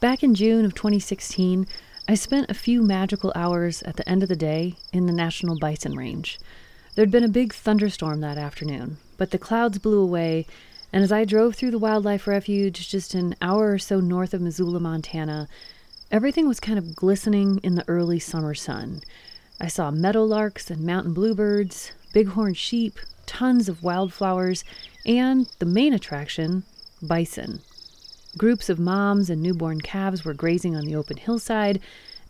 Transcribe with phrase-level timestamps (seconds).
[0.00, 1.66] Back in June of 2016,
[2.06, 5.58] I spent a few magical hours at the end of the day in the National
[5.58, 6.38] Bison Range.
[6.94, 10.46] There'd been a big thunderstorm that afternoon, but the clouds blew away,
[10.92, 14.40] and as I drove through the wildlife refuge just an hour or so north of
[14.40, 15.48] Missoula, Montana,
[16.12, 19.00] everything was kind of glistening in the early summer sun.
[19.60, 24.62] I saw meadowlarks and mountain bluebirds, bighorn sheep, tons of wildflowers,
[25.04, 26.62] and the main attraction,
[27.02, 27.62] bison.
[28.38, 31.80] Groups of moms and newborn calves were grazing on the open hillside,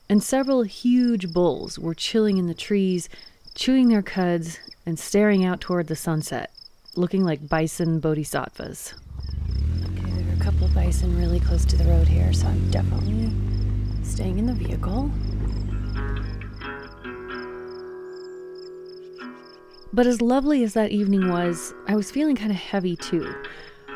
[0.09, 3.11] and several huge bulls were chilling in the trees,
[3.55, 6.51] chewing their cuds and staring out toward the sunset,
[6.97, 8.95] looking like bison bodhisattvas.
[9.85, 12.71] Okay, there are a couple of bison really close to the road here, so I'm
[12.71, 13.31] definitely
[14.03, 15.11] staying in the vehicle.
[19.93, 23.35] But as lovely as that evening was, I was feeling kind of heavy too.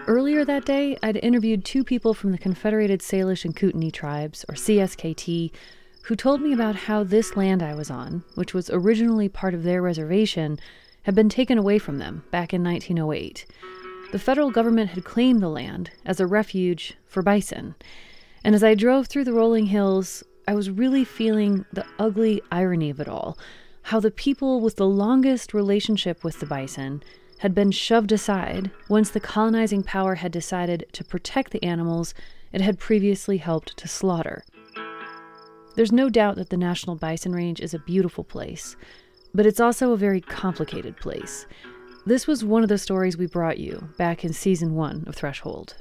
[0.08, 4.56] Earlier that day, I'd interviewed two people from the Confederated Salish and Kootenai tribes, or
[4.56, 5.52] CSKT,
[6.02, 9.62] who told me about how this land I was on, which was originally part of
[9.62, 10.58] their reservation,
[11.04, 13.46] had been taken away from them back in 1908.
[14.10, 17.76] The federal government had claimed the land as a refuge for bison.
[18.42, 22.90] And as I drove through the rolling hills, I was really feeling the ugly irony
[22.90, 23.38] of it all
[23.86, 27.02] how the people with the longest relationship with the bison
[27.42, 32.14] had been shoved aside once the colonizing power had decided to protect the animals
[32.52, 34.44] it had previously helped to slaughter.
[35.74, 38.76] There's no doubt that the National Bison Range is a beautiful place,
[39.34, 41.44] but it's also a very complicated place.
[42.06, 45.74] This was one of the stories we brought you back in season one of Threshold.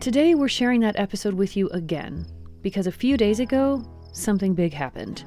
[0.00, 2.24] Today, we're sharing that episode with you again
[2.62, 5.26] because a few days ago, something big happened.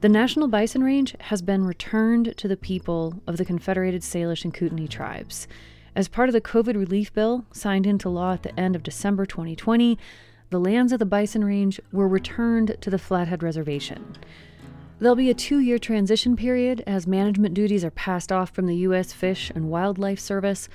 [0.00, 4.54] The National Bison Range has been returned to the people of the Confederated Salish and
[4.54, 5.48] Kootenai tribes.
[5.96, 9.26] As part of the COVID relief bill signed into law at the end of December
[9.26, 9.98] 2020,
[10.50, 14.14] the lands of the Bison Range were returned to the Flathead Reservation.
[15.00, 18.76] There'll be a two year transition period as management duties are passed off from the
[18.76, 19.12] U.S.
[19.12, 20.68] Fish and Wildlife Service,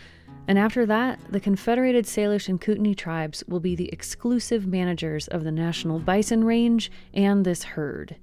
[0.49, 5.45] and after that, the Confederated Salish and Kootenai tribes will be the exclusive managers of
[5.45, 8.17] the National Bison Range and this herd.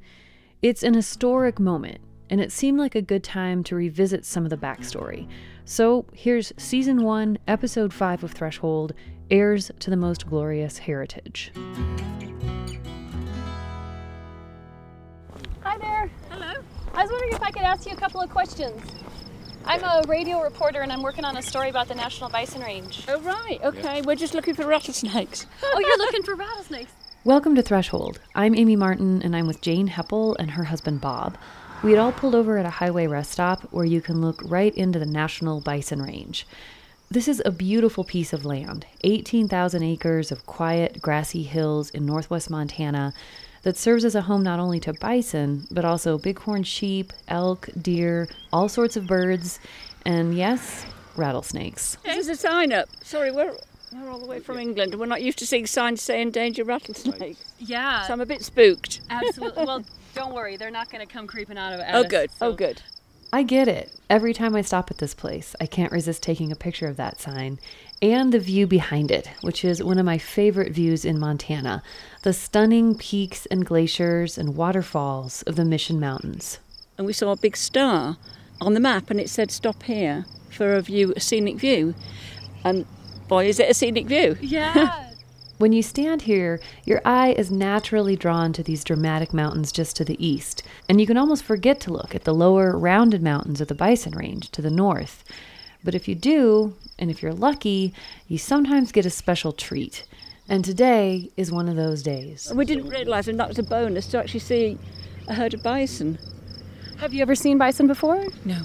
[0.63, 4.51] It's an historic moment, and it seemed like a good time to revisit some of
[4.51, 5.27] the backstory.
[5.65, 8.93] So here's Season 1, Episode 5 of Threshold
[9.31, 11.51] Heirs to the Most Glorious Heritage.
[15.63, 16.11] Hi there.
[16.29, 16.53] Hello.
[16.93, 18.83] I was wondering if I could ask you a couple of questions.
[19.65, 23.03] I'm a radio reporter and I'm working on a story about the National Bison Range.
[23.09, 23.61] Oh, right.
[23.65, 24.03] Okay.
[24.03, 25.47] We're just looking for rattlesnakes.
[25.63, 26.93] oh, you're looking for rattlesnakes?
[27.23, 28.19] Welcome to Threshold.
[28.35, 31.37] I'm Amy Martin, and I'm with Jane Heppel and her husband Bob.
[31.85, 34.75] We had all pulled over at a highway rest stop where you can look right
[34.75, 36.47] into the National Bison Range.
[37.11, 42.49] This is a beautiful piece of land 18,000 acres of quiet, grassy hills in northwest
[42.49, 43.13] Montana
[43.65, 48.29] that serves as a home not only to bison, but also bighorn sheep, elk, deer,
[48.51, 49.61] all sorts of birds,
[50.07, 51.99] and yes, rattlesnakes.
[52.03, 52.89] There's a sign up.
[53.05, 53.59] Sorry, we're
[53.93, 56.65] we're all the way from England, and we're not used to seeing signs saying danger
[56.65, 57.37] rattlesnake.
[57.59, 58.07] Yeah.
[58.07, 59.01] So I'm a bit spooked.
[59.11, 59.65] Absolutely.
[59.65, 59.85] well,
[60.15, 60.57] don't worry.
[60.57, 61.87] They're not going to come creeping out of it.
[61.91, 62.31] Oh, good.
[62.41, 62.83] Oh, good.
[63.33, 63.93] I get it.
[64.09, 67.21] Every time I stop at this place, I can't resist taking a picture of that
[67.21, 67.61] sign
[68.03, 71.83] and the view behind it, which is one of my favorite views in Montana
[72.23, 76.59] the stunning peaks and glaciers and waterfalls of the Mission Mountains.
[76.99, 78.19] And we saw a big star
[78.61, 81.95] on the map, and it said stop here for a view, a scenic view.
[82.65, 82.85] And
[83.31, 84.37] boy, is it a scenic view.
[84.43, 85.07] Yeah.
[85.59, 90.07] When you stand here, your eye is naturally drawn to these dramatic mountains just to
[90.07, 93.69] the east, and you can almost forget to look at the lower, rounded mountains of
[93.69, 95.23] the Bison Range to the north.
[95.85, 97.93] But if you do, and if you're lucky,
[98.27, 100.05] you sometimes get a special treat.
[100.49, 102.51] And today is one of those days.
[102.55, 104.79] We didn't realise, and that was a bonus, to actually see
[105.29, 106.19] a herd of bison.
[107.01, 108.25] Have you ever seen bison before?
[108.47, 108.63] No.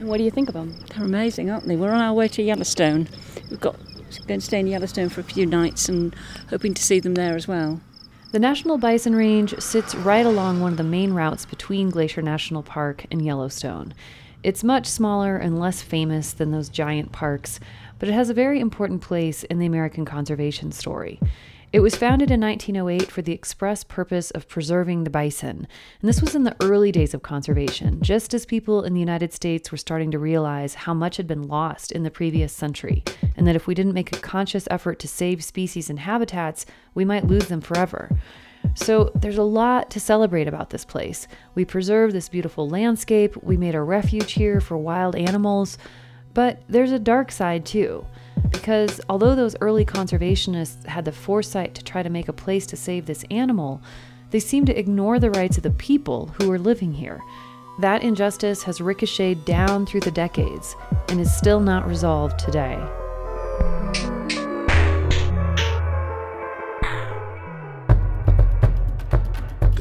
[0.00, 0.76] And what do you think of them?
[0.90, 1.76] They're amazing, aren't they?
[1.76, 3.08] We're on our way to Yellowstone.
[3.50, 3.76] We've got
[4.26, 6.14] going to stay in Yellowstone for a few nights and
[6.48, 7.80] hoping to see them there as well.
[8.32, 12.62] The National Bison Range sits right along one of the main routes between Glacier National
[12.62, 13.92] Park and Yellowstone.
[14.42, 17.60] It's much smaller and less famous than those giant parks,
[17.98, 21.20] but it has a very important place in the American conservation story.
[21.72, 25.68] It was founded in 1908 for the express purpose of preserving the bison,
[26.00, 29.32] and this was in the early days of conservation, just as people in the United
[29.32, 33.04] States were starting to realize how much had been lost in the previous century,
[33.36, 37.04] and that if we didn't make a conscious effort to save species and habitats, we
[37.04, 38.10] might lose them forever.
[38.74, 41.28] So there's a lot to celebrate about this place.
[41.54, 45.78] We preserved this beautiful landscape, we made a refuge here for wild animals,
[46.34, 48.06] But there's a dark side too,
[48.50, 52.76] because although those early conservationists had the foresight to try to make a place to
[52.76, 53.82] save this animal,
[54.30, 57.20] they seem to ignore the rights of the people who are living here.
[57.80, 60.76] That injustice has ricocheted down through the decades
[61.08, 62.78] and is still not resolved today.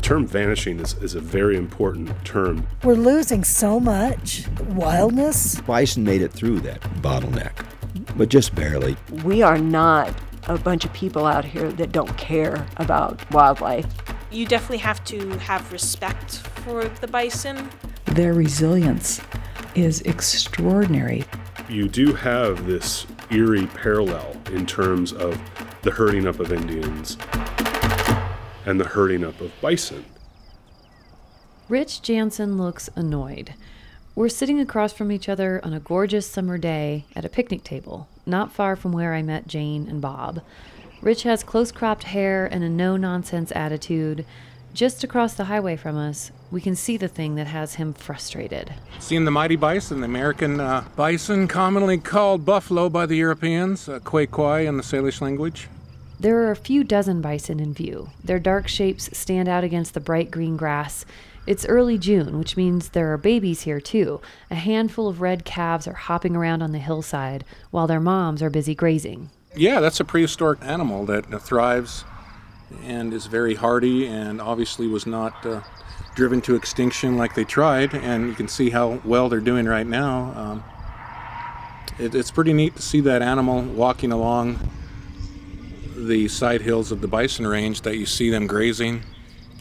[0.10, 2.66] Term vanishing is, is a very important term.
[2.84, 5.62] We're losing so much wildness.
[5.62, 7.64] Bison made it through that bottleneck,
[8.18, 8.98] but just barely.
[9.24, 10.12] We are not
[10.48, 13.86] a bunch of people out here that don't care about wildlife.
[14.32, 17.70] You definitely have to have respect for the bison.
[18.06, 19.22] Their resilience
[19.76, 21.24] is extraordinary.
[21.70, 25.40] You do have this eerie parallel in terms of
[25.84, 27.16] the herding up of Indians
[28.70, 30.06] and the herding up of bison.
[31.68, 33.56] Rich Janssen looks annoyed.
[34.14, 38.08] We're sitting across from each other on a gorgeous summer day at a picnic table,
[38.28, 40.42] not far from where I met Jane and Bob.
[41.02, 44.24] Rich has close cropped hair and a no nonsense attitude.
[44.74, 48.74] Just across the highway from us, we can see the thing that has him frustrated.
[49.00, 54.00] Seeing the mighty bison, the American uh, bison, commonly called buffalo by the Europeans, uh,
[54.00, 55.70] kway in the Salish language.
[56.22, 58.10] There are a few dozen bison in view.
[58.22, 61.06] Their dark shapes stand out against the bright green grass.
[61.48, 64.20] It's early June, which means there are babies here too.
[64.52, 68.50] A handful of red calves are hopping around on the hillside while their moms are
[68.50, 69.30] busy grazing.
[69.56, 72.04] Yeah, that's a prehistoric animal that thrives
[72.84, 75.62] and is very hardy and obviously was not uh,
[76.16, 77.96] driven to extinction like they tried.
[77.96, 80.34] And you can see how well they're doing right now.
[80.36, 80.64] Um,
[81.98, 84.60] it, it's pretty neat to see that animal walking along
[86.08, 89.04] the side hills of the bison range that you see them grazing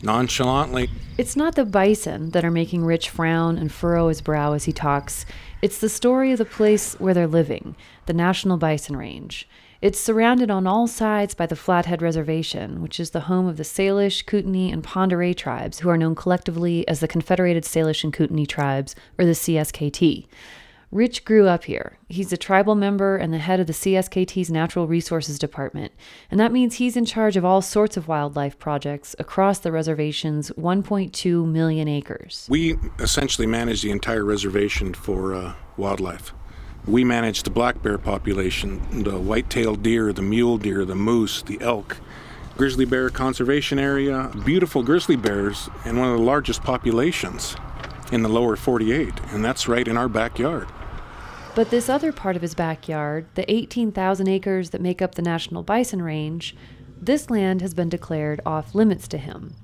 [0.03, 0.89] nonchalantly.
[1.17, 4.73] It's not the bison that are making Rich frown and furrow his brow as he
[4.73, 5.27] talks.
[5.61, 7.75] It's the story of the place where they're living,
[8.07, 9.49] the National Bison Range.
[9.81, 13.65] It's surrounded on all sides by the Flathead Reservation, which is the home of the
[13.65, 18.45] Salish, Kootenai, and Oreille tribes, who are known collectively as the Confederated Salish and Kootenai
[18.45, 20.27] Tribes, or the CSKT.
[20.91, 21.99] Rich grew up here.
[22.09, 25.93] He's a tribal member and the head of the CSKT's Natural Resources Department,
[26.31, 30.51] and that means he's in charge of all sorts of wildlife projects across the reservation's
[30.53, 32.47] 1.2 million acres.
[32.49, 36.33] We essentially manage the entire reservation for uh, wildlife.
[36.87, 41.61] We manage the black bear population, the white-tailed deer, the mule deer, the moose, the
[41.61, 41.99] elk,
[42.57, 47.57] grizzly bear conservation area, beautiful grizzly bears, and one of the largest populations
[48.13, 50.69] in the lower 48, and that's right in our backyard.
[51.55, 55.63] But this other part of his backyard, the 18,000 acres that make up the National
[55.63, 56.55] Bison Range,
[57.01, 59.55] this land has been declared off limits to him.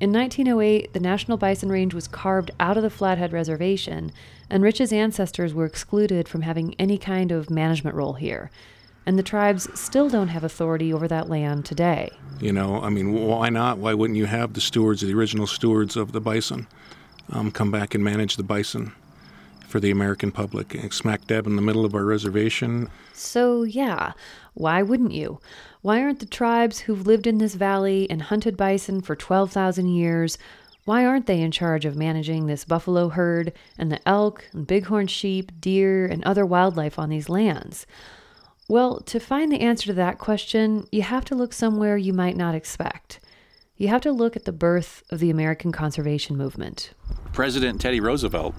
[0.00, 4.12] In 1908, the National Bison Range was carved out of the Flathead Reservation,
[4.48, 8.50] and Rich's ancestors were excluded from having any kind of management role here.
[9.04, 12.10] And the tribes still don't have authority over that land today.
[12.40, 13.78] You know, I mean, why not?
[13.78, 16.66] Why wouldn't you have the stewards, the original stewards of the bison,
[17.32, 18.92] um, come back and manage the bison?
[19.70, 22.90] for the American public, smack dab in the middle of our reservation.
[23.14, 24.12] So, yeah,
[24.54, 25.40] why wouldn't you?
[25.80, 30.36] Why aren't the tribes who've lived in this valley and hunted bison for 12,000 years?
[30.84, 35.06] Why aren't they in charge of managing this buffalo herd and the elk and bighorn
[35.06, 37.86] sheep, deer, and other wildlife on these lands?
[38.68, 42.36] Well, to find the answer to that question, you have to look somewhere you might
[42.36, 43.20] not expect.
[43.80, 46.92] You have to look at the birth of the American conservation movement.
[47.32, 48.54] President Teddy Roosevelt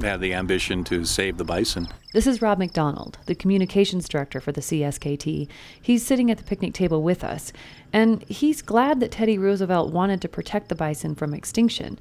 [0.00, 1.88] had the ambition to save the bison.
[2.14, 5.46] This is Rob McDonald, the communications director for the CSKT.
[5.82, 7.52] He's sitting at the picnic table with us,
[7.92, 11.98] and he's glad that Teddy Roosevelt wanted to protect the bison from extinction.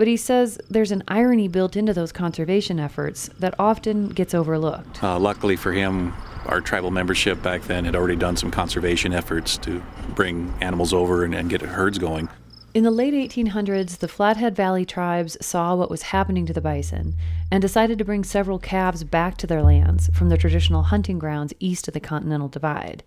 [0.00, 5.04] But he says there's an irony built into those conservation efforts that often gets overlooked.
[5.04, 6.14] Uh, luckily for him,
[6.46, 9.82] our tribal membership back then had already done some conservation efforts to
[10.14, 12.30] bring animals over and, and get herds going.
[12.72, 17.14] In the late 1800s, the Flathead Valley tribes saw what was happening to the bison
[17.50, 21.52] and decided to bring several calves back to their lands from their traditional hunting grounds
[21.60, 23.02] east of the Continental Divide.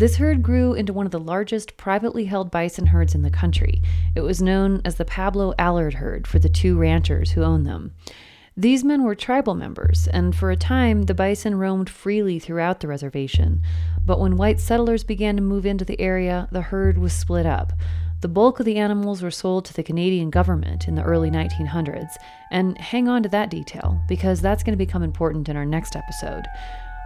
[0.00, 3.82] This herd grew into one of the largest privately held bison herds in the country.
[4.14, 7.92] It was known as the Pablo Allard herd for the two ranchers who owned them.
[8.56, 12.88] These men were tribal members, and for a time the bison roamed freely throughout the
[12.88, 13.60] reservation.
[14.06, 17.74] But when white settlers began to move into the area, the herd was split up.
[18.22, 22.14] The bulk of the animals were sold to the Canadian government in the early 1900s,
[22.50, 25.94] and hang on to that detail because that's going to become important in our next
[25.94, 26.44] episode.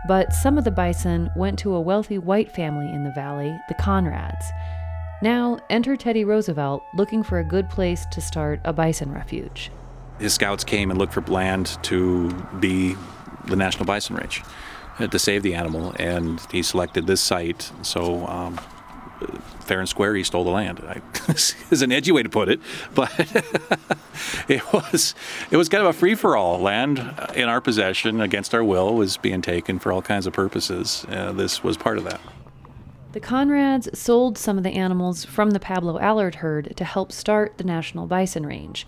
[0.06, 3.74] But some of the bison went to a wealthy white family in the valley, the
[3.74, 4.44] Conrads.
[5.22, 9.70] Now, enter Teddy Roosevelt looking for a good place to start a bison refuge.
[10.20, 12.30] his scouts came and looked for land to
[12.60, 12.94] be
[13.46, 14.42] the National Bison Range
[14.98, 17.70] uh, to save the animal, and he selected this site.
[17.82, 18.60] So, um,
[19.60, 20.80] fair and square, he stole the land.
[20.86, 21.00] I,
[21.32, 22.60] is an edgy way to put it,
[22.94, 23.10] but
[24.48, 25.14] it was
[25.50, 26.58] it was kind of a free for all.
[26.58, 26.98] Land
[27.34, 31.06] in our possession against our will was being taken for all kinds of purposes.
[31.08, 32.20] Uh, this was part of that.
[33.12, 37.58] The Conrads sold some of the animals from the Pablo Allard herd to help start
[37.58, 38.84] the National Bison Range.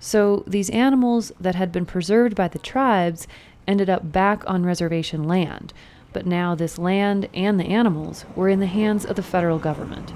[0.00, 3.28] So these animals that had been preserved by the tribes
[3.68, 5.72] ended up back on reservation land,
[6.12, 10.12] but now this land and the animals were in the hands of the federal government.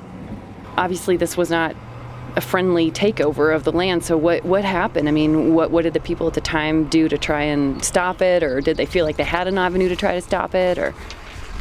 [0.77, 1.77] Obviously, this was not
[2.37, 4.05] a friendly takeover of the land.
[4.05, 5.09] So what what happened?
[5.09, 8.21] I mean, what what did the people at the time do to try and stop
[8.21, 10.79] it, or did they feel like they had an avenue to try to stop it,
[10.79, 10.95] or?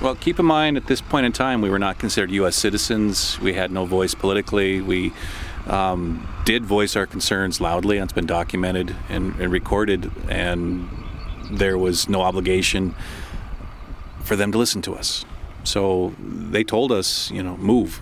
[0.02, 2.56] Well, keep in mind at this point in time, we were not considered U.S.
[2.56, 3.40] citizens.
[3.40, 4.82] We had no voice politically.
[4.82, 5.14] We
[5.68, 10.90] um, did voice our concerns loudly, and it's been documented and, and recorded, and
[11.52, 12.96] there was no obligation
[14.24, 15.26] for them to listen to us.
[15.64, 18.02] So they told us, you know, move,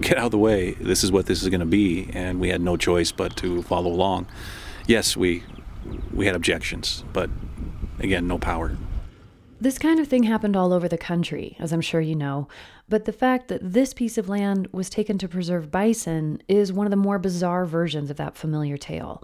[0.00, 0.72] get out of the way.
[0.72, 3.62] This is what this is going to be, and we had no choice but to
[3.62, 4.26] follow along.
[4.86, 5.44] Yes, we
[6.12, 7.30] we had objections, but
[7.98, 8.76] again, no power.
[9.60, 12.46] This kind of thing happened all over the country, as I'm sure you know,
[12.88, 16.86] but the fact that this piece of land was taken to preserve bison is one
[16.86, 19.22] of the more bizarre versions of that familiar tale.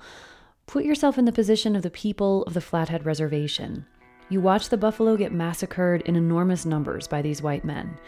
[0.66, 3.86] Put yourself in the position of the people of the Flathead Reservation.
[4.30, 7.98] You watch the buffalo get massacred in enormous numbers by these white men.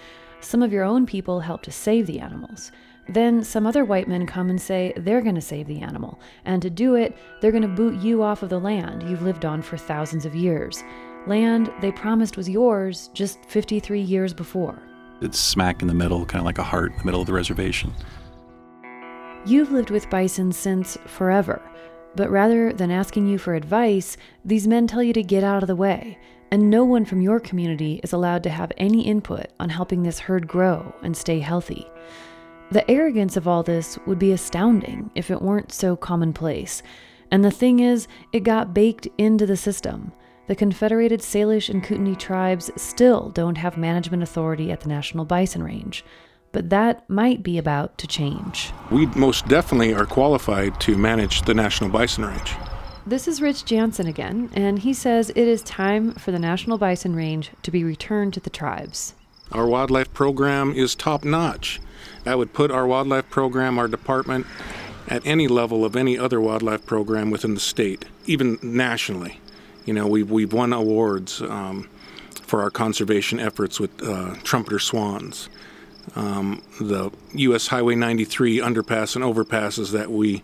[0.40, 2.72] Some of your own people help to save the animals.
[3.08, 6.60] Then some other white men come and say they're going to save the animal, and
[6.62, 9.62] to do it, they're going to boot you off of the land you've lived on
[9.62, 10.82] for thousands of years.
[11.26, 14.82] Land they promised was yours just 53 years before.
[15.20, 17.32] It's smack in the middle, kind of like a heart in the middle of the
[17.32, 17.92] reservation.
[19.46, 21.62] You've lived with bison since forever,
[22.16, 25.66] but rather than asking you for advice, these men tell you to get out of
[25.66, 26.18] the way,
[26.50, 30.20] and no one from your community is allowed to have any input on helping this
[30.20, 31.86] herd grow and stay healthy.
[32.70, 36.82] The arrogance of all this would be astounding if it weren't so commonplace.
[37.30, 40.12] And the thing is, it got baked into the system.
[40.46, 45.62] The Confederated Salish and Kootenai tribes still don't have management authority at the National Bison
[45.62, 46.04] Range,
[46.56, 48.72] but that might be about to change.
[48.90, 52.54] We most definitely are qualified to manage the National Bison Range.
[53.06, 57.14] This is Rich Janssen again, and he says it is time for the National Bison
[57.14, 59.12] Range to be returned to the tribes.
[59.52, 61.78] Our wildlife program is top notch.
[62.24, 64.46] That would put our wildlife program, our department,
[65.08, 69.40] at any level of any other wildlife program within the state, even nationally.
[69.84, 71.90] You know, we've, we've won awards um,
[72.30, 75.50] for our conservation efforts with uh, trumpeter swans.
[76.14, 77.68] Um, the U.S.
[77.68, 80.42] Highway 93 underpass and overpasses that we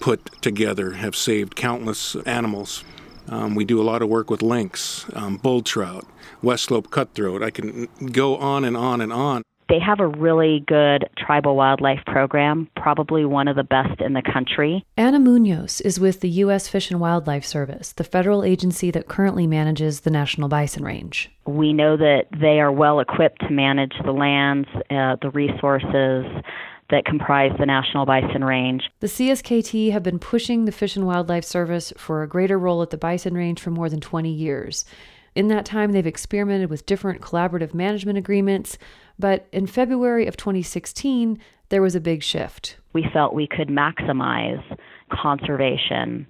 [0.00, 2.84] put together have saved countless animals.
[3.28, 6.06] Um, we do a lot of work with lynx, um, bull trout,
[6.42, 7.42] West Slope cutthroat.
[7.42, 9.42] I can go on and on and on.
[9.68, 14.22] They have a really good tribal wildlife program, probably one of the best in the
[14.22, 14.84] country.
[14.96, 16.68] Anna Munoz is with the U.S.
[16.68, 21.30] Fish and Wildlife Service, the federal agency that currently manages the National Bison Range.
[21.46, 26.24] We know that they are well equipped to manage the lands, uh, the resources,
[26.90, 28.82] that comprise the National Bison Range.
[29.00, 32.88] The CSKT have been pushing the Fish and Wildlife Service for a greater role at
[32.88, 34.86] the bison range for more than 20 years.
[35.34, 38.78] In that time, they've experimented with different collaborative management agreements,
[39.18, 42.76] but in February of 2016, there was a big shift.
[42.92, 44.62] We felt we could maximize
[45.12, 46.26] conservation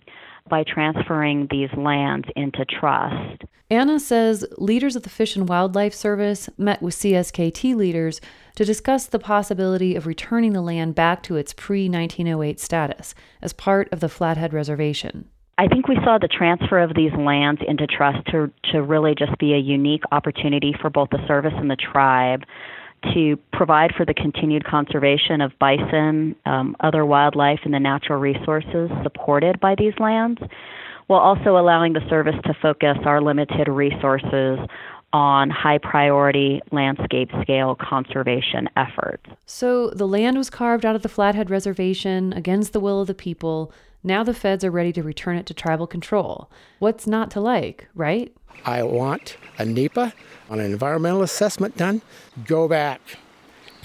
[0.49, 3.45] by transferring these lands into trust.
[3.71, 8.21] Anna says leaders of the Fish and Wildlife Service met with CSKT leaders
[8.57, 13.52] to discuss the possibility of returning the land back to its pre 1908 status as
[13.52, 15.28] part of the Flathead Reservation.
[15.59, 19.37] I think we saw the transfer of these lands into trust to, to really just
[19.38, 22.45] be a unique opportunity for both the service and the tribe
[23.14, 28.90] to provide for the continued conservation of bison, um, other wildlife, and the natural resources
[29.02, 30.40] supported by these lands,
[31.07, 34.59] while also allowing the service to focus our limited resources
[35.12, 39.25] on high priority landscape scale conservation efforts.
[39.47, 43.14] So the land was carved out of the Flathead Reservation against the will of the
[43.14, 43.73] people.
[44.05, 46.49] Now the feds are ready to return it to tribal control.
[46.78, 48.33] What's not to like, right?
[48.64, 50.12] I want a NEPA
[50.49, 52.02] on an environmental assessment done.
[52.47, 53.00] Go back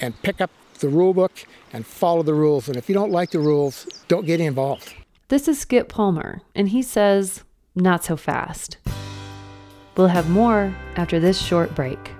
[0.00, 1.32] and pick up the rule book
[1.72, 2.68] and follow the rules.
[2.68, 4.94] And if you don't like the rules, don't get involved.
[5.28, 7.42] This is Skip Palmer, and he says,
[7.74, 8.76] not so fast.
[9.96, 12.13] We'll have more after this short break.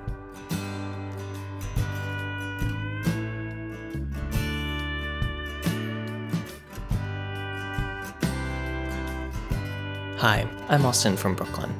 [10.26, 11.70] Hi, I'm Austin from Brooklyn.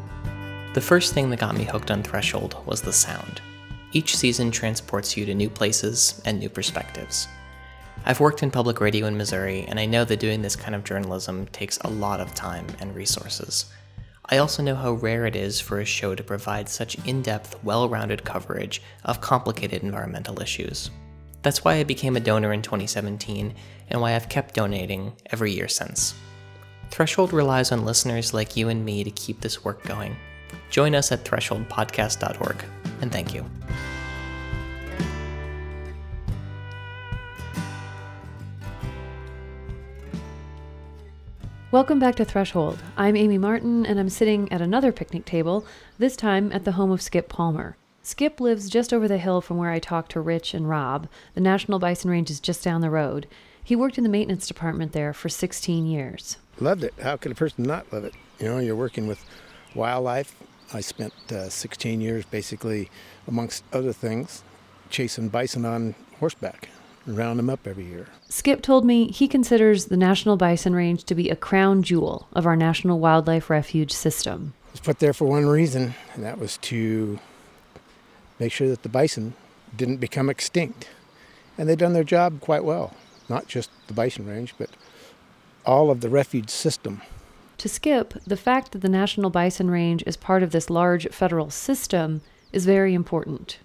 [0.75, 3.41] The first thing that got me hooked on Threshold was the sound.
[3.93, 7.27] Each season transports you to new places and new perspectives.
[8.05, 10.85] I've worked in public radio in Missouri, and I know that doing this kind of
[10.85, 13.73] journalism takes a lot of time and resources.
[14.27, 17.65] I also know how rare it is for a show to provide such in depth,
[17.65, 20.91] well rounded coverage of complicated environmental issues.
[21.41, 23.55] That's why I became a donor in 2017
[23.89, 26.13] and why I've kept donating every year since.
[26.95, 30.17] Threshold relies on listeners like you and me to keep this work going.
[30.71, 32.65] Join us at thresholdpodcast.org,
[33.01, 33.45] and thank you.
[41.73, 42.79] Welcome back to Threshold.
[42.97, 45.67] I'm Amy Martin, and I'm sitting at another picnic table,
[45.99, 47.77] this time at the home of Skip Palmer.
[48.03, 51.09] Skip lives just over the hill from where I talked to Rich and Rob.
[51.35, 53.27] The National Bison Range is just down the road.
[53.65, 56.37] He worked in the maintenance department there for 16 years.
[56.61, 56.95] Loved it.
[57.03, 58.15] How could a person not love it?
[58.39, 59.25] You know, you're working with
[59.75, 60.35] wildlife.
[60.73, 62.91] I spent uh, 16 years basically,
[63.27, 64.43] amongst other things,
[64.91, 66.69] chasing bison on horseback
[67.07, 68.09] round them up every year.
[68.29, 72.47] Skip told me he considers the National Bison Range to be a crown jewel of
[72.47, 74.55] our National Wildlife Refuge system.
[74.69, 77.19] It was put there for one reason, and that was to
[78.39, 79.35] make sure that the bison
[79.77, 80.89] didn't become extinct.
[81.57, 82.95] And they've done their job quite well.
[83.29, 84.71] Not just the bison range, but
[85.67, 87.03] all of the refuge system.
[87.59, 91.51] To Skip, the fact that the National Bison Range is part of this large federal
[91.51, 92.21] system
[92.53, 93.59] is very important.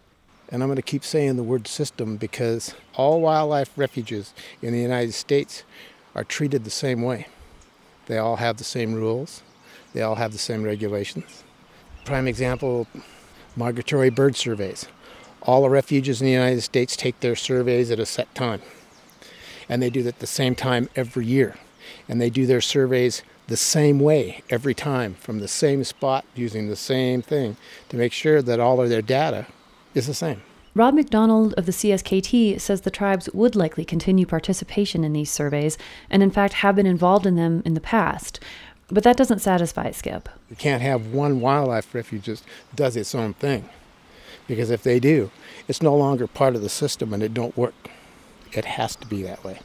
[0.49, 4.79] And I'm going to keep saying the word system because all wildlife refuges in the
[4.79, 5.63] United States
[6.15, 7.27] are treated the same way.
[8.07, 9.43] They all have the same rules,
[9.93, 11.43] they all have the same regulations.
[12.05, 12.87] Prime example
[13.55, 14.87] migratory bird surveys.
[15.41, 18.61] All the refuges in the United States take their surveys at a set time.
[19.67, 21.55] And they do it at the same time every year.
[22.07, 26.69] And they do their surveys the same way every time from the same spot using
[26.69, 27.57] the same thing
[27.89, 29.47] to make sure that all of their data
[29.93, 30.41] is the same.
[30.75, 35.77] Rob McDonald of the CSKT says the tribes would likely continue participation in these surveys
[36.09, 38.39] and, in fact, have been involved in them in the past.
[38.91, 40.29] But that doesn't satisfy Skip.
[40.49, 42.41] You can't have one wildlife refuge that
[42.75, 43.67] does its own thing.
[44.47, 45.31] Because if they do,
[45.67, 47.89] it's no longer part of the system and it don't work.
[48.51, 49.59] It has to be that way.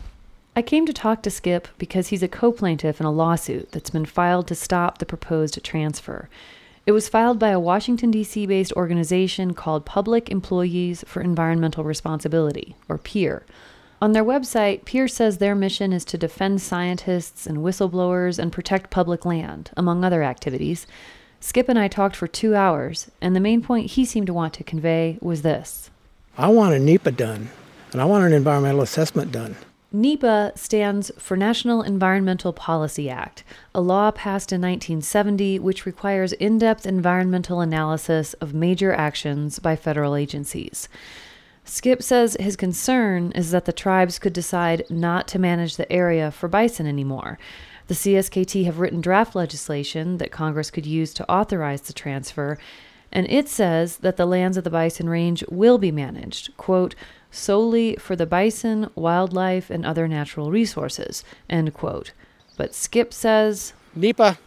[0.56, 3.90] I came to talk to Skip because he's a co plaintiff in a lawsuit that's
[3.90, 6.28] been filed to stop the proposed transfer.
[6.86, 8.46] It was filed by a Washington, D.C.
[8.46, 13.44] based organization called Public Employees for Environmental Responsibility, or PEER.
[14.00, 18.90] On their website, PEER says their mission is to defend scientists and whistleblowers and protect
[18.90, 20.86] public land, among other activities.
[21.40, 24.54] Skip and I talked for two hours, and the main point he seemed to want
[24.54, 25.90] to convey was this
[26.38, 27.48] I want a NEPA done,
[27.90, 29.56] and I want an environmental assessment done.
[29.94, 36.58] NEPA stands for National Environmental Policy Act, a law passed in 1970 which requires in
[36.58, 40.88] depth environmental analysis of major actions by federal agencies.
[41.64, 46.32] Skip says his concern is that the tribes could decide not to manage the area
[46.32, 47.38] for bison anymore.
[47.86, 52.58] The CSKT have written draft legislation that Congress could use to authorize the transfer,
[53.12, 56.96] and it says that the lands of the bison range will be managed, quote,
[57.34, 61.24] solely for the bison, wildlife, and other natural resources.
[61.50, 62.12] End quote.
[62.56, 64.38] But Skip says NEPA.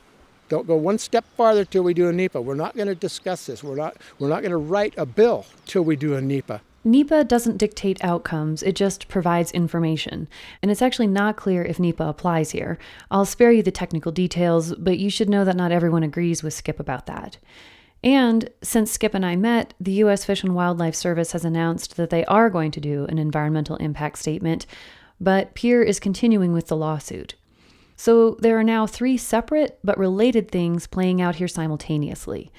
[0.50, 2.42] Don't go one step farther till we do a NEPA.
[2.42, 3.64] We're not going to discuss this.
[3.64, 3.98] We're not.
[4.18, 6.62] We're not going to write a bill till we do a NEPA.
[6.88, 10.30] NEPA doesn't dictate outcomes, it just provides information.
[10.62, 12.78] And it's actually not clear if NEPA applies here.
[13.12, 16.54] I'll spare you the technical details, but you should know that not everyone agrees with
[16.54, 17.40] Skip about that.
[18.04, 20.24] And since Skip and I met, the U.S.
[20.24, 24.20] Fish and Wildlife Service has announced that they are going to do an environmental impact
[24.20, 24.66] statement,
[25.20, 27.34] but PEER is continuing with the lawsuit.
[27.96, 32.52] So there are now three separate but related things playing out here simultaneously.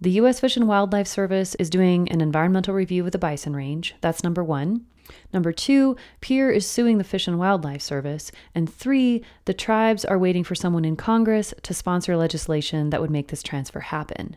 [0.00, 0.40] The U.S.
[0.40, 3.94] Fish and Wildlife Service is doing an environmental review of the bison range.
[4.00, 4.86] That's number one.
[5.32, 8.32] Number two, PEER is suing the Fish and Wildlife Service.
[8.54, 13.10] And three, the tribes are waiting for someone in Congress to sponsor legislation that would
[13.10, 14.36] make this transfer happen.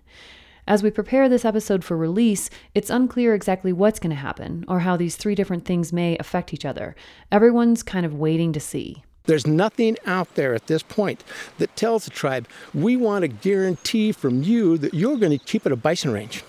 [0.65, 4.79] As we prepare this episode for release, it's unclear exactly what's going to happen or
[4.79, 6.95] how these three different things may affect each other.
[7.33, 9.03] Everyone's kind of waiting to see.
[9.25, 11.23] There's nothing out there at this point
[11.57, 15.65] that tells the tribe, we want a guarantee from you that you're going to keep
[15.65, 16.45] it a bison range.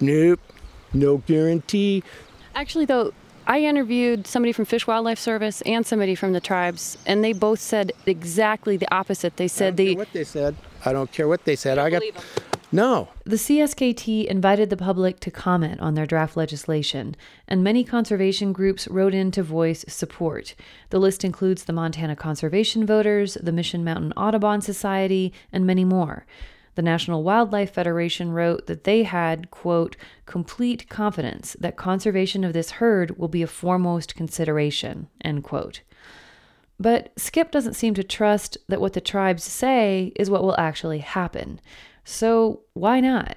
[0.00, 0.40] Nope,
[0.92, 2.02] no guarantee.
[2.56, 3.12] Actually, though,
[3.46, 7.60] I interviewed somebody from Fish Wildlife Service and somebody from the tribes, and they both
[7.60, 9.36] said exactly the opposite.
[9.36, 9.94] They said they.
[9.94, 10.56] what they said.
[10.84, 11.78] I don't care what they said.
[11.78, 12.02] I got.
[12.74, 13.10] No.
[13.22, 17.14] The CSKT invited the public to comment on their draft legislation,
[17.46, 20.56] and many conservation groups wrote in to voice support.
[20.90, 26.26] The list includes the Montana Conservation Voters, the Mission Mountain Audubon Society, and many more.
[26.74, 32.72] The National Wildlife Federation wrote that they had, quote, complete confidence that conservation of this
[32.72, 35.82] herd will be a foremost consideration, end quote.
[36.80, 40.98] But Skip doesn't seem to trust that what the tribes say is what will actually
[40.98, 41.60] happen.
[42.04, 43.36] So why not?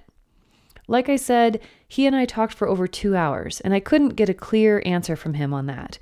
[0.87, 4.29] Like I said, he and I talked for over two hours, and I couldn't get
[4.29, 5.99] a clear answer from him on that.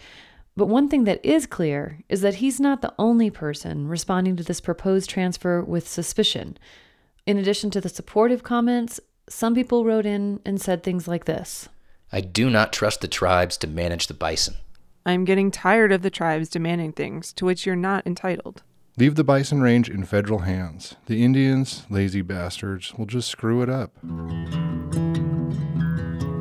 [0.56, 4.44] But one thing that is clear is that he's not the only person responding to
[4.44, 6.58] this proposed transfer with suspicion.
[7.26, 11.68] In addition to the supportive comments, some people wrote in and said things like this
[12.12, 14.56] I do not trust the tribes to manage the bison.
[15.06, 18.64] I'm getting tired of the tribes demanding things to which you're not entitled.
[18.98, 20.96] Leave the bison range in federal hands.
[21.08, 23.92] The Indians, lazy bastards, will just screw it up.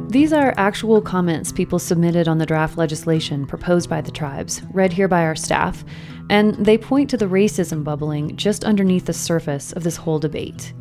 [0.09, 4.93] These are actual comments people submitted on the draft legislation proposed by the tribes, read
[4.93, 5.85] here by our staff,
[6.31, 10.73] and they point to the racism bubbling just underneath the surface of this whole debate.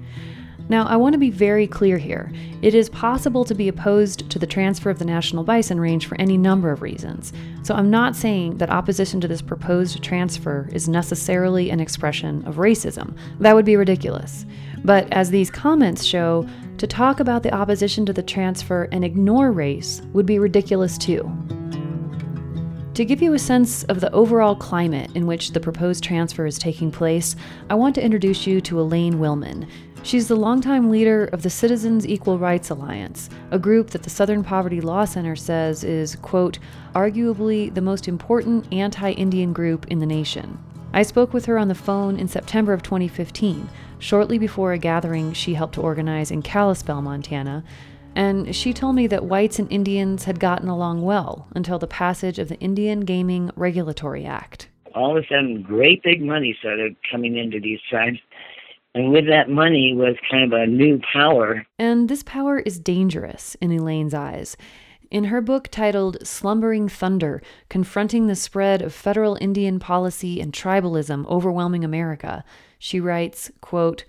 [0.69, 2.31] Now, I want to be very clear here.
[2.61, 6.19] It is possible to be opposed to the transfer of the National Bison Range for
[6.19, 7.33] any number of reasons.
[7.63, 12.55] So I'm not saying that opposition to this proposed transfer is necessarily an expression of
[12.55, 13.15] racism.
[13.39, 14.45] That would be ridiculous.
[14.85, 16.47] But as these comments show,
[16.77, 21.31] to talk about the opposition to the transfer and ignore race would be ridiculous too.
[22.93, 26.59] To give you a sense of the overall climate in which the proposed transfer is
[26.59, 27.35] taking place,
[27.69, 29.67] I want to introduce you to Elaine Willman.
[30.05, 34.43] She's the longtime leader of the Citizens Equal Rights Alliance, a group that the Southern
[34.43, 36.59] Poverty Law Center says is, quote,
[36.93, 40.59] arguably the most important anti Indian group in the nation.
[40.91, 45.31] I spoke with her on the phone in September of 2015, shortly before a gathering
[45.31, 47.63] she helped to organize in Kalispell, Montana,
[48.13, 52.39] and she told me that whites and Indians had gotten along well until the passage
[52.39, 54.67] of the Indian Gaming Regulatory Act.
[54.93, 58.19] All of a sudden, great big money started coming into these tribes
[58.95, 61.65] and with that money was kind of a new power.
[61.79, 64.55] And this power is dangerous in Elaine's eyes.
[65.09, 71.27] In her book titled Slumbering Thunder Confronting the Spread of Federal Indian Policy and Tribalism
[71.27, 72.43] Overwhelming America,
[72.79, 74.05] she writes, quote,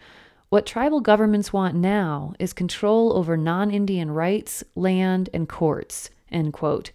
[0.48, 6.10] What tribal governments want now is control over non Indian rights, land, and courts.
[6.30, 6.90] End quote.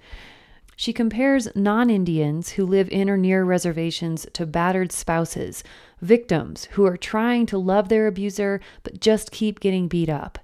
[0.76, 5.64] She compares non Indians who live in or near reservations to battered spouses,
[6.02, 10.40] victims who are trying to love their abuser but just keep getting beat up.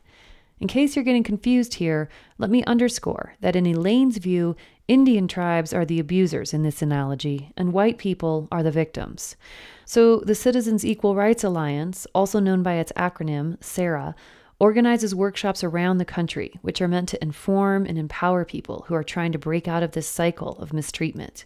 [0.60, 4.56] In case you're getting confused here, let me underscore that in Elaine's view,
[4.88, 9.36] Indian tribes are the abusers in this analogy, and white people are the victims.
[9.84, 14.15] So, the Citizens Equal Rights Alliance, also known by its acronym, CERA,
[14.60, 19.04] organizes workshops around the country, which are meant to inform and empower people who are
[19.04, 21.46] trying to break out of this cycle of mistreatment.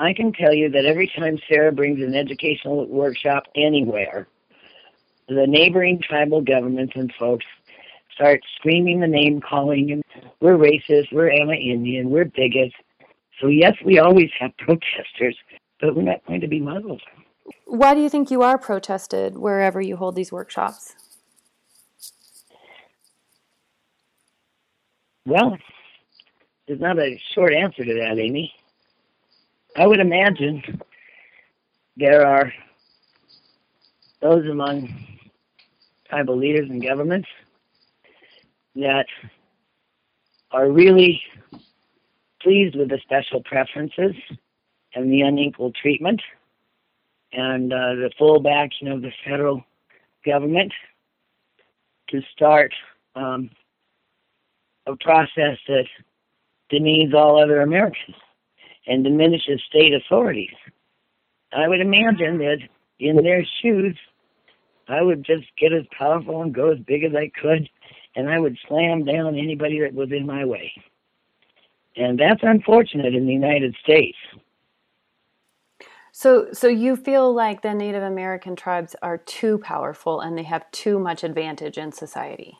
[0.00, 4.26] I can tell you that every time CERA brings an educational workshop anywhere,
[5.28, 7.44] the neighboring tribal governments and folks
[8.14, 10.02] start screaming the name calling and
[10.40, 12.72] we're racist, we're anti-Indian, we're bigots.
[13.42, 15.36] So yes, we always have protesters,
[15.82, 17.02] but we're not going to be muzzled.
[17.66, 20.94] Why do you think you are protested wherever you hold these workshops?
[25.26, 25.58] Well,
[26.66, 28.54] there's not a short answer to that, Amy.
[29.76, 30.62] I would imagine
[31.96, 32.52] there are
[34.20, 34.88] those among
[36.08, 37.28] tribal leaders and governments
[38.74, 39.06] that
[40.50, 41.22] are really
[42.42, 44.14] pleased with the special preferences
[44.94, 46.20] and the unequal treatment
[47.32, 49.62] and uh, the full backing of the federal
[50.26, 50.72] government
[52.08, 52.74] to start
[53.14, 53.50] um,
[54.86, 55.86] a process that
[56.70, 58.16] demeans all other Americans
[58.90, 60.54] and diminishes state authorities.
[61.52, 62.58] I would imagine that
[62.98, 63.96] in their shoes,
[64.88, 67.70] I would just get as powerful and go as big as I could,
[68.16, 70.72] and I would slam down anybody that was in my way.
[71.96, 74.18] And that's unfortunate in the United States.
[76.12, 80.68] So, so you feel like the Native American tribes are too powerful and they have
[80.72, 82.58] too much advantage in society?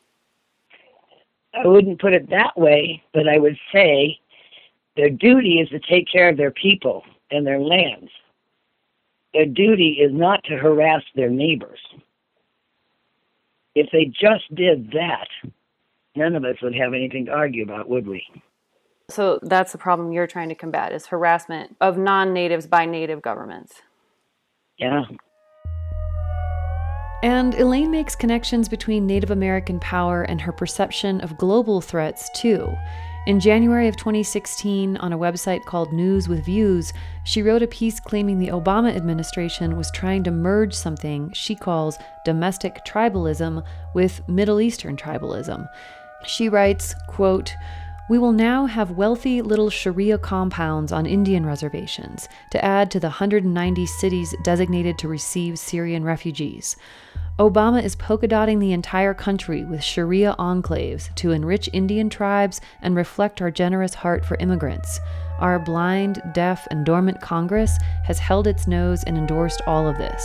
[1.53, 4.21] I wouldn't put it that way, but I would say
[4.96, 8.11] their duty is to take care of their people and their lands.
[9.33, 11.79] Their duty is not to harass their neighbors.
[13.74, 15.29] If they just did that,
[16.16, 18.24] none of us would have anything to argue about, would we?
[19.09, 23.83] So that's the problem you're trying to combat is harassment of non-natives by native governments.
[24.79, 25.05] Yeah.
[27.22, 32.72] And Elaine makes connections between Native American power and her perception of global threats, too.
[33.31, 38.01] In January of 2016, on a website called News with Views, she wrote a piece
[38.01, 43.64] claiming the Obama administration was trying to merge something she calls domestic tribalism
[43.95, 45.69] with Middle Eastern tribalism.
[46.27, 47.55] She writes, quote,
[48.09, 53.07] we will now have wealthy little Sharia compounds on Indian reservations to add to the
[53.07, 56.75] 190 cities designated to receive Syrian refugees.
[57.40, 62.94] Obama is polka dotting the entire country with Sharia enclaves to enrich Indian tribes and
[62.94, 65.00] reflect our generous heart for immigrants.
[65.38, 70.22] Our blind, deaf, and dormant Congress has held its nose and endorsed all of this.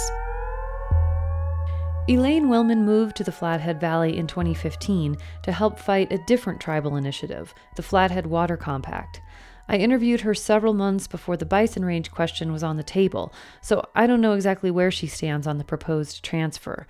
[2.09, 6.97] Elaine Willman moved to the Flathead Valley in 2015 to help fight a different tribal
[6.97, 9.21] initiative, the Flathead Water Compact.
[9.67, 13.83] I interviewed her several months before the bison range question was on the table, so
[13.95, 16.85] I don't know exactly where she stands on the proposed transfer.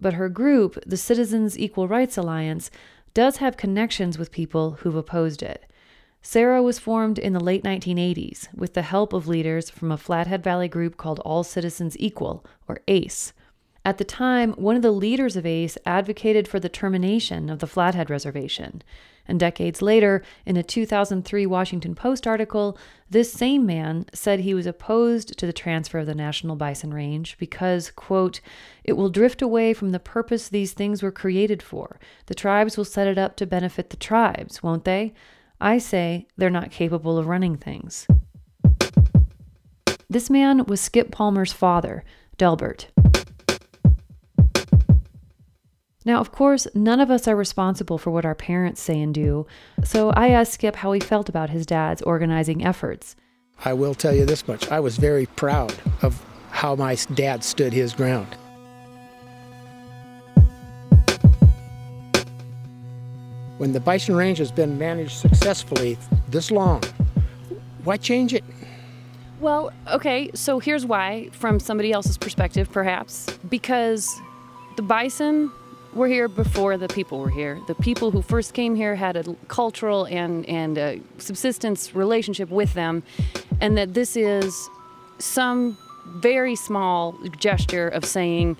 [0.00, 2.70] But her group, the Citizens Equal Rights Alliance,
[3.14, 5.64] does have connections with people who've opposed it.
[6.22, 10.42] CERA was formed in the late 1980s with the help of leaders from a Flathead
[10.42, 13.32] Valley group called All Citizens Equal, or ACE.
[13.84, 17.66] At the time, one of the leaders of ACE advocated for the termination of the
[17.66, 18.82] Flathead Reservation.
[19.26, 22.78] And decades later, in a 2003 Washington Post article,
[23.10, 27.36] this same man said he was opposed to the transfer of the National Bison Range
[27.38, 28.40] because, quote,
[28.84, 31.98] it will drift away from the purpose these things were created for.
[32.26, 35.12] The tribes will set it up to benefit the tribes, won't they?
[35.60, 38.06] I say they're not capable of running things.
[40.10, 42.04] This man was Skip Palmer's father,
[42.36, 42.88] Delbert.
[46.04, 49.46] Now, of course, none of us are responsible for what our parents say and do,
[49.84, 53.14] so I asked Skip how he felt about his dad's organizing efforts.
[53.64, 57.72] I will tell you this much I was very proud of how my dad stood
[57.72, 58.36] his ground.
[63.58, 65.96] When the bison range has been managed successfully
[66.28, 66.82] this long,
[67.84, 68.42] why change it?
[69.40, 73.26] Well, okay, so here's why, from somebody else's perspective, perhaps.
[73.48, 74.20] Because
[74.76, 75.52] the bison
[75.94, 77.60] were here before the people were here.
[77.66, 82.74] The people who first came here had a cultural and and a subsistence relationship with
[82.74, 83.02] them,
[83.60, 84.68] and that this is
[85.18, 85.76] some
[86.16, 88.56] very small gesture of saying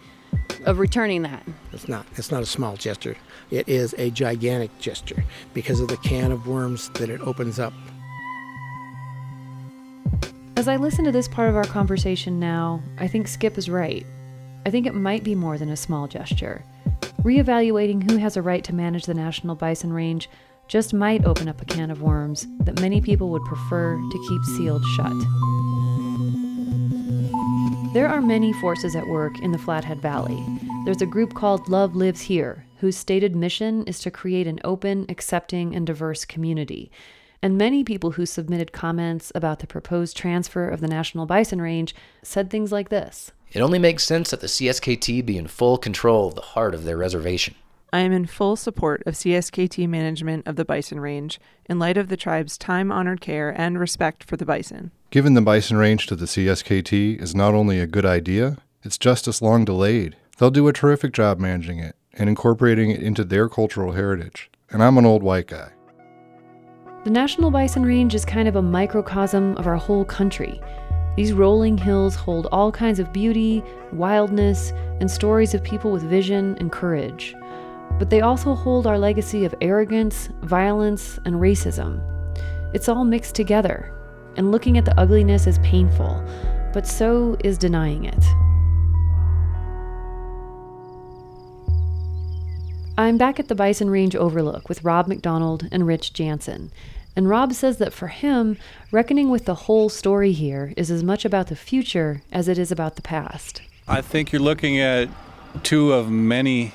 [0.65, 1.45] of returning that.
[1.73, 2.07] It's not.
[2.17, 3.17] It's not a small gesture.
[3.51, 7.73] It is a gigantic gesture because of the can of worms that it opens up.
[10.57, 14.07] As I listen to this part of our conversation now, I think Skip is right.
[14.65, 16.63] I think it might be more than a small gesture.
[17.23, 20.29] Reevaluating who has a right to manage the National Bison Range
[20.67, 24.43] just might open up a can of worms that many people would prefer to keep
[24.57, 25.13] sealed shut.
[27.95, 30.45] There are many forces at work in the Flathead Valley.
[30.85, 35.07] There's a group called Love Lives Here, whose stated mission is to create an open,
[35.09, 36.91] accepting, and diverse community.
[37.41, 41.95] And many people who submitted comments about the proposed transfer of the National Bison Range
[42.23, 46.29] said things like this It only makes sense that the CSKT be in full control
[46.29, 47.55] of the heart of their reservation.
[47.93, 52.09] I am in full support of CSKT management of the bison range in light of
[52.09, 54.91] the tribe's time honored care and respect for the bison.
[55.11, 59.29] Giving the bison range to the CSKT is not only a good idea, it's just
[59.29, 60.17] as long delayed.
[60.39, 64.51] They'll do a terrific job managing it and incorporating it into their cultural heritage.
[64.71, 65.73] And I'm an old white guy.
[67.05, 70.61] The National Bison Range is kind of a microcosm of our whole country.
[71.17, 76.57] These rolling hills hold all kinds of beauty, wildness, and stories of people with vision
[76.59, 77.35] and courage.
[77.99, 82.01] But they also hold our legacy of arrogance, violence, and racism.
[82.73, 83.93] It's all mixed together,
[84.37, 86.25] and looking at the ugliness is painful,
[86.73, 88.25] but so is denying it.
[92.97, 96.71] I'm back at the Bison Range Overlook with Rob McDonald and Rich Janssen.
[97.15, 98.57] And Rob says that for him,
[98.91, 102.73] reckoning with the whole story here is as much about the future as it is
[102.73, 103.63] about the past.
[103.87, 105.09] I think you're looking at
[105.63, 106.73] two of many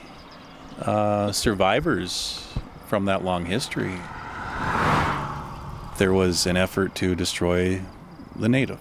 [0.80, 2.48] uh, survivors
[2.88, 3.96] from that long history.
[5.98, 7.82] There was an effort to destroy
[8.36, 8.80] the native.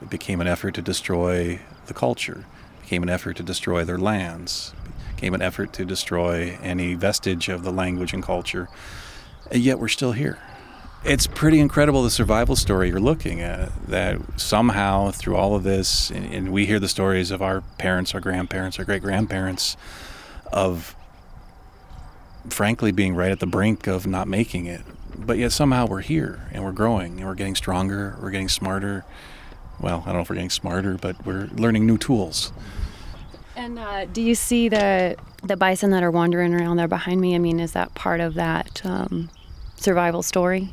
[0.00, 2.44] It became an effort to destroy the culture.
[2.78, 4.72] It became an effort to destroy their lands.
[4.84, 8.68] It became an effort to destroy any vestige of the language and culture.
[9.50, 10.38] And yet we're still here.
[11.04, 13.70] It's pretty incredible the survival story you're looking at.
[13.88, 18.14] That somehow through all of this, and, and we hear the stories of our parents,
[18.14, 19.76] our grandparents, our great grandparents,
[20.50, 20.96] of
[22.48, 24.80] frankly being right at the brink of not making it.
[25.14, 29.04] But yet somehow we're here and we're growing and we're getting stronger, we're getting smarter.
[29.80, 32.50] Well, I don't know if we're getting smarter, but we're learning new tools.
[33.56, 37.34] And uh, do you see the the bison that are wandering around there behind me?
[37.34, 39.28] I mean, is that part of that um,
[39.76, 40.70] survival story?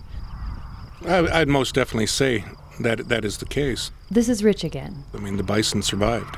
[1.06, 2.44] I, I'd most definitely say
[2.80, 3.92] that that is the case.
[4.10, 5.04] This is Rich again.
[5.14, 6.36] I mean, the bison survived,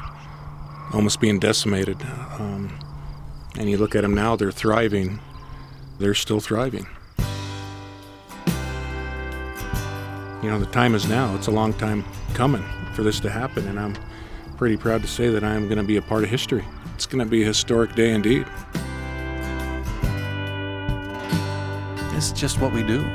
[0.94, 2.02] almost being decimated.
[2.40, 2.78] Um,
[3.58, 5.20] and you look at them now, they're thriving.
[6.00, 6.88] They're still thriving.
[10.42, 11.36] You know, the time is now.
[11.36, 13.96] It's a long time coming for this to happen, and I'm
[14.58, 16.66] pretty proud to say that I am going to be a part of history.
[16.96, 18.46] It's going to be a historic day indeed.
[22.16, 23.06] It's just what we do.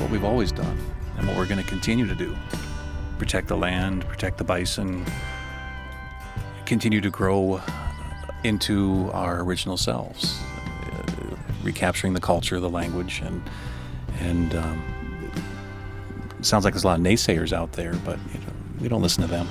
[0.00, 0.78] What we've always done
[1.18, 2.34] and what we're going to continue to do.
[3.18, 5.04] Protect the land, protect the bison,
[6.64, 7.60] continue to grow
[8.44, 10.40] into our original selves,
[10.92, 13.42] uh, recapturing the culture, the language, and
[14.20, 14.82] and um,
[16.40, 19.22] sounds like there's a lot of naysayers out there, but you know, we don't listen
[19.22, 19.46] to them.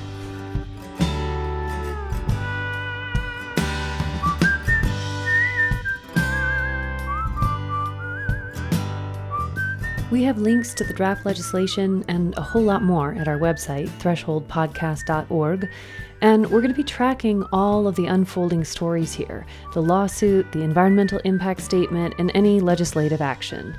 [10.12, 13.90] We have links to the draft legislation and a whole lot more at our website,
[14.00, 15.70] thresholdpodcast.org.
[16.22, 19.46] And we're going to be tracking all of the unfolding stories here
[19.76, 23.78] the lawsuit, the environmental impact statement, and any legislative action.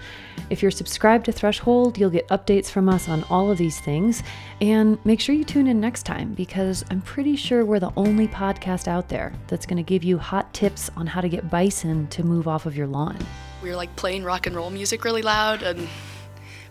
[0.51, 4.23] If you're subscribed to Threshold, you'll get updates from us on all of these things.
[4.61, 8.29] And make sure you tune in next time because I'm pretty sure we're the only
[8.29, 12.07] podcast out there that's going to give you hot tips on how to get bison
[12.09, 13.19] to move off of your lawn.
[13.65, 15.89] We were like playing rock and roll music really loud and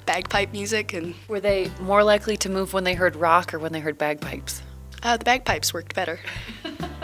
[0.10, 3.72] bagpipe music and were they more likely to move when they heard rock or when
[3.72, 4.64] they heard bagpipes
[5.04, 6.20] uh, the bagpipes worked better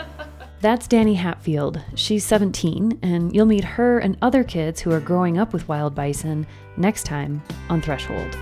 [0.62, 1.80] That's Danny Hatfield.
[1.94, 5.94] She's 17, and you'll meet her and other kids who are growing up with wild
[5.94, 6.46] bison
[6.78, 8.36] next time on Threshold.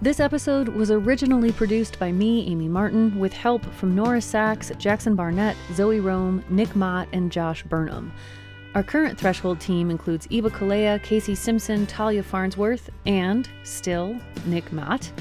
[0.00, 5.14] This episode was originally produced by me, Amy Martin, with help from Nora Saks, Jackson
[5.14, 8.12] Barnett, Zoe Rom, Nick Mott, and Josh Burnham.
[8.74, 15.12] Our current Threshold team includes Eva Kalea, Casey Simpson, Talia Farnsworth, and, still, Nick Mott.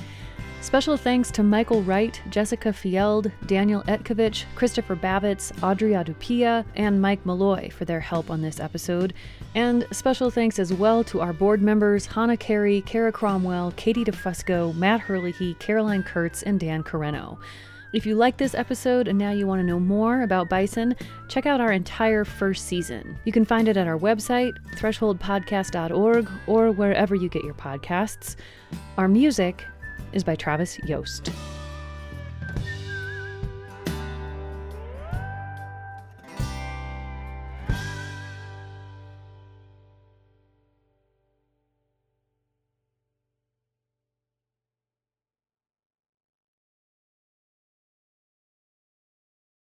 [0.62, 7.24] Special thanks to Michael Wright, Jessica Field, Daniel Etkovich, Christopher Babitz, Audrey Adupia, and Mike
[7.28, 9.14] Malloy for their help on this episode.
[9.54, 14.74] And special thanks as well to our board members Hannah Carey, Kara Cromwell, Katie DeFusco,
[14.74, 17.38] Matt Herlihy, Caroline Kurtz, and Dan Carreno.
[17.94, 20.96] If you like this episode and now you want to know more about bison,
[21.28, 23.20] check out our entire first season.
[23.24, 28.36] You can find it at our website, thresholdpodcast.org, or wherever you get your podcasts.
[28.98, 29.64] Our music
[30.12, 31.30] is by Travis Yost.